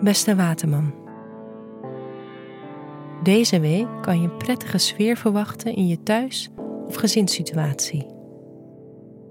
Beste 0.00 0.36
Waterman. 0.36 0.94
Deze 3.22 3.60
week 3.60 3.86
kan 4.00 4.20
je 4.20 4.28
een 4.28 4.36
prettige 4.36 4.78
sfeer 4.78 5.16
verwachten 5.16 5.74
in 5.74 5.86
je 5.86 6.02
thuis- 6.02 6.48
of 6.86 6.94
gezinssituatie. 6.94 8.06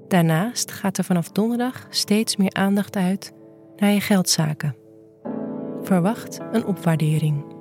Daarnaast 0.08 0.72
gaat 0.72 0.98
er 0.98 1.04
vanaf 1.04 1.30
donderdag 1.30 1.88
steeds 1.90 2.36
meer 2.36 2.54
aandacht 2.54 2.96
uit 2.96 3.34
naar 3.76 3.92
je 3.92 4.02
geldzaken. 4.02 4.76
Verwacht 5.82 6.40
een 6.52 6.66
opwaardering. 6.66 7.57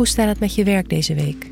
Hoe 0.00 0.08
staat 0.08 0.28
het 0.28 0.40
met 0.40 0.54
je 0.54 0.64
werk 0.64 0.88
deze 0.88 1.14
week? 1.14 1.50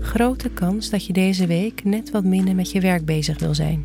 Grote 0.00 0.50
kans 0.50 0.90
dat 0.90 1.06
je 1.06 1.12
deze 1.12 1.46
week 1.46 1.84
net 1.84 2.10
wat 2.10 2.24
minder 2.24 2.54
met 2.54 2.70
je 2.70 2.80
werk 2.80 3.04
bezig 3.04 3.38
wil 3.38 3.54
zijn. 3.54 3.84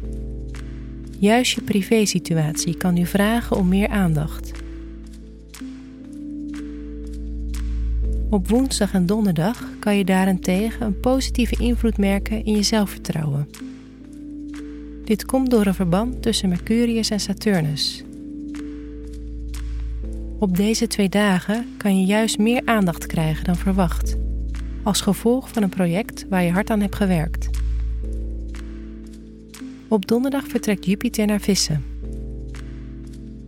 Juist 1.20 1.56
je 1.56 1.62
privésituatie 1.62 2.78
kan 2.78 2.94
nu 2.94 3.06
vragen 3.06 3.58
om 3.58 3.68
meer 3.68 3.88
aandacht. 3.88 4.52
Op 8.30 8.50
woensdag 8.50 8.94
en 8.94 9.06
donderdag 9.06 9.70
kan 9.80 9.98
je 9.98 10.06
daarentegen 10.06 10.86
een 10.86 11.00
positieve 11.00 11.56
invloed 11.64 11.98
merken 11.98 12.46
in 12.46 12.56
je 12.56 12.64
zelfvertrouwen. 12.64 13.50
Dit 15.06 15.26
komt 15.26 15.50
door 15.50 15.66
een 15.66 15.74
verband 15.74 16.22
tussen 16.22 16.50
Mercurius 16.50 17.10
en 17.10 17.20
Saturnus. 17.20 18.04
Op 20.46 20.58
deze 20.58 20.88
twee 20.88 21.10
dagen 21.10 21.68
kan 21.78 22.00
je 22.00 22.06
juist 22.06 22.38
meer 22.38 22.62
aandacht 22.66 23.06
krijgen 23.06 23.44
dan 23.44 23.56
verwacht, 23.56 24.16
als 24.84 25.02
gevolg 25.02 25.50
van 25.50 25.64
een 25.64 25.70
project 25.70 26.26
waar 26.30 26.44
je 26.44 26.52
hard 26.52 26.70
aan 26.70 26.80
hebt 26.80 26.96
gewerkt. 26.96 27.50
Op 29.88 30.08
donderdag 30.08 30.48
vertrekt 30.48 30.86
Jupiter 30.86 31.26
naar 31.26 31.40
Vissen. 31.40 31.84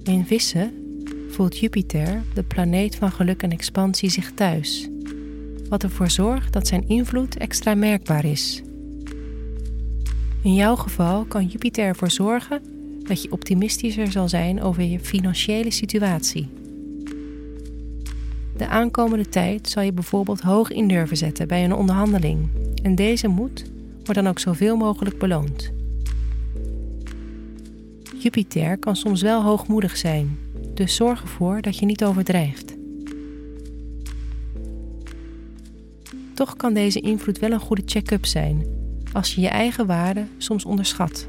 In 0.04 0.26
Vissen 0.26 0.72
voelt 1.30 1.58
Jupiter, 1.58 2.24
de 2.34 2.44
planeet 2.44 2.96
van 2.96 3.12
geluk 3.12 3.44
en 3.44 3.52
expansie, 3.52 4.10
zich 4.10 4.32
thuis, 4.34 4.90
wat 5.70 5.84
ervoor 5.84 6.10
zorgt 6.10 6.54
dat 6.54 6.68
zijn 6.68 6.88
invloed 6.88 7.38
extra 7.38 7.76
merkbaar 7.76 8.26
is. 8.26 8.62
In 10.42 10.54
jouw 10.54 10.76
geval 10.76 11.26
kan 11.26 11.46
Jupiter 11.46 11.86
ervoor 11.86 12.12
zorgen 12.12 12.62
dat 13.04 13.22
je 13.22 13.32
optimistischer 13.32 14.12
zal 14.12 14.30
zijn 14.30 14.62
over 14.62 14.84
je 14.84 15.00
financiële 15.00 15.72
situatie. 15.72 16.66
De 18.58 18.68
aankomende 18.68 19.30
tijd 19.30 19.70
zal 19.70 19.84
je 19.84 19.94
bijvoorbeeld 19.94 20.42
hoog 20.42 20.72
in 20.72 20.88
durven 20.88 21.18
zetten 21.18 21.48
bij 21.48 21.64
een 21.64 21.74
onderhandeling 21.74 22.50
en 22.84 22.96
deze 22.96 23.28
moed 23.28 23.66
wordt 23.92 24.14
dan 24.14 24.28
ook 24.28 24.40
zoveel 24.40 24.78
mogelijk 24.78 25.20
beloond. 25.20 25.72
Jupiter 28.18 28.78
kan 28.78 28.96
soms 28.96 29.22
wel 29.22 29.44
hoogmoedig 29.44 29.98
zijn, 29.98 30.38
dus 30.74 30.96
zorg 30.96 31.22
ervoor 31.22 31.62
dat 31.62 31.78
je 31.78 31.86
niet 31.86 32.04
overdrijft. 32.04 32.76
Toch 36.34 36.56
kan 36.56 36.74
deze 36.74 37.00
invloed 37.00 37.40
wel 37.40 37.52
een 37.52 37.60
goede 37.60 37.84
check-up 37.86 38.26
zijn 38.26 38.66
als 39.14 39.36
je 39.36 39.42
je 39.42 39.48
eigen 39.48 39.86
waarde 39.86 40.26
soms 40.38 40.66
onderschat. 40.66 41.28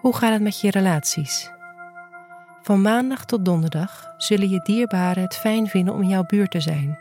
Hoe 0.00 0.16
gaat 0.16 0.32
het 0.32 0.42
met 0.42 0.60
je 0.60 0.70
relaties? 0.70 1.50
Van 2.62 2.82
maandag 2.82 3.24
tot 3.24 3.44
donderdag 3.44 4.14
zullen 4.16 4.48
je 4.48 4.60
dierbaren 4.62 5.22
het 5.22 5.36
fijn 5.36 5.66
vinden 5.66 5.94
om 5.94 6.02
jouw 6.02 6.24
buurt 6.24 6.50
te 6.50 6.60
zijn. 6.60 6.98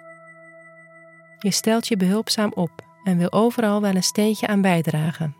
Je 1.39 1.51
stelt 1.51 1.87
je 1.87 1.97
behulpzaam 1.97 2.51
op 2.53 2.71
en 3.03 3.17
wil 3.17 3.31
overal 3.31 3.81
wel 3.81 3.95
een 3.95 4.03
steentje 4.03 4.47
aan 4.47 4.61
bijdragen. 4.61 5.35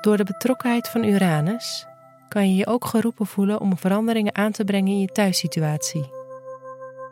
Door 0.00 0.16
de 0.16 0.24
betrokkenheid 0.24 0.88
van 0.88 1.04
Uranus 1.04 1.86
kan 2.28 2.48
je 2.48 2.56
je 2.56 2.66
ook 2.66 2.84
geroepen 2.84 3.26
voelen 3.26 3.60
om 3.60 3.78
veranderingen 3.78 4.34
aan 4.34 4.52
te 4.52 4.64
brengen 4.64 4.92
in 4.92 5.00
je 5.00 5.12
thuissituatie. 5.12 6.10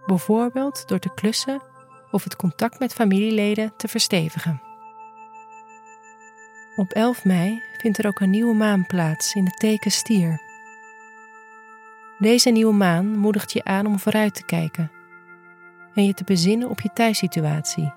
Bijvoorbeeld 0.06 0.88
door 0.88 0.99
te 0.99 1.14
klussen 1.14 1.62
of 2.10 2.25
het 2.25 2.37
contact 2.37 2.78
met 2.78 2.94
familieleden 2.94 3.72
te 3.76 3.88
verstevigen. 3.88 4.72
Op 6.77 6.93
11 6.93 7.25
mei 7.25 7.62
vindt 7.77 7.99
er 7.99 8.06
ook 8.06 8.21
een 8.21 8.31
nieuwe 8.31 8.55
maan 8.55 8.87
plaats 8.87 9.34
in 9.34 9.44
het 9.44 9.59
teken 9.59 9.91
stier. 9.91 10.41
Deze 12.19 12.50
nieuwe 12.50 12.72
maan 12.72 13.19
moedigt 13.19 13.53
je 13.53 13.65
aan 13.65 13.87
om 13.87 13.99
vooruit 13.99 14.34
te 14.34 14.44
kijken 14.44 14.91
en 15.94 16.05
je 16.05 16.15
te 16.15 16.25
bezinnen 16.25 16.69
op 16.69 16.81
je 16.81 16.91
thuissituatie. 16.93 17.93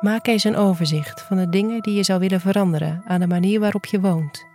Maak 0.00 0.26
eens 0.26 0.44
een 0.44 0.56
overzicht 0.56 1.22
van 1.22 1.36
de 1.36 1.48
dingen 1.48 1.82
die 1.82 1.94
je 1.94 2.02
zou 2.02 2.20
willen 2.20 2.40
veranderen 2.40 3.02
aan 3.06 3.20
de 3.20 3.26
manier 3.26 3.60
waarop 3.60 3.86
je 3.86 4.00
woont. 4.00 4.46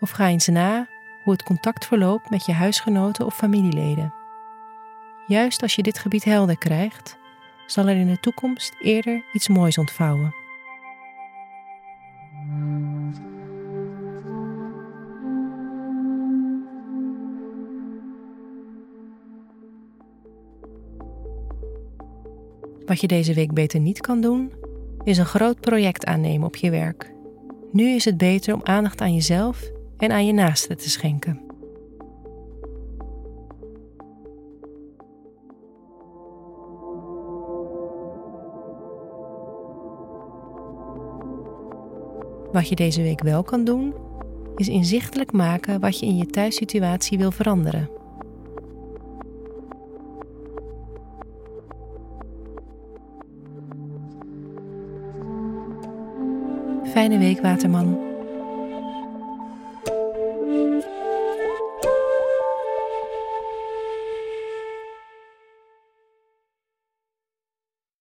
Of 0.00 0.10
ga 0.10 0.26
eens 0.26 0.46
na 0.46 0.88
hoe 1.24 1.32
het 1.32 1.42
contact 1.42 1.86
verloopt 1.86 2.30
met 2.30 2.46
je 2.46 2.52
huisgenoten 2.52 3.26
of 3.26 3.36
familieleden. 3.36 4.14
Juist 5.26 5.62
als 5.62 5.74
je 5.74 5.82
dit 5.82 5.98
gebied 5.98 6.24
helder 6.24 6.58
krijgt, 6.58 7.18
zal 7.66 7.88
er 7.88 7.96
in 7.96 8.06
de 8.06 8.20
toekomst 8.20 8.74
eerder 8.80 9.24
iets 9.32 9.48
moois 9.48 9.78
ontvouwen. 9.78 10.34
Wat 22.86 23.00
je 23.00 23.06
deze 23.06 23.34
week 23.34 23.52
beter 23.52 23.80
niet 23.80 24.00
kan 24.00 24.20
doen, 24.20 24.52
is 25.04 25.18
een 25.18 25.26
groot 25.26 25.60
project 25.60 26.04
aannemen 26.04 26.46
op 26.46 26.56
je 26.56 26.70
werk. 26.70 27.12
Nu 27.72 27.88
is 27.88 28.04
het 28.04 28.16
beter 28.16 28.54
om 28.54 28.60
aandacht 28.64 29.00
aan 29.00 29.14
jezelf 29.14 29.70
en 29.96 30.12
aan 30.12 30.26
je 30.26 30.32
naasten 30.32 30.76
te 30.76 30.90
schenken. 30.90 31.45
Wat 42.52 42.68
je 42.68 42.74
deze 42.74 43.02
week 43.02 43.22
wel 43.22 43.42
kan 43.42 43.64
doen, 43.64 43.94
is 44.56 44.68
inzichtelijk 44.68 45.32
maken 45.32 45.80
wat 45.80 45.98
je 45.98 46.06
in 46.06 46.16
je 46.16 46.26
thuissituatie 46.26 47.18
wil 47.18 47.30
veranderen. 47.30 47.90
Fijne 56.84 57.18
week, 57.18 57.40
Waterman. 57.40 58.05